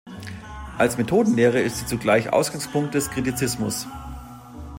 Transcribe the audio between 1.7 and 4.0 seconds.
sie zugleich Ausgangspunkt des Kritizismus.